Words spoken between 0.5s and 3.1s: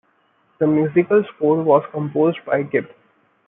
The musical score was composed by Gibb.